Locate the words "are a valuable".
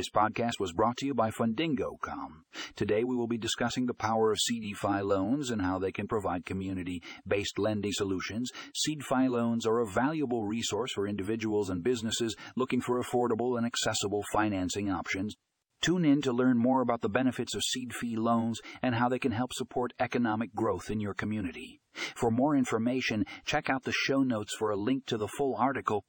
9.66-10.46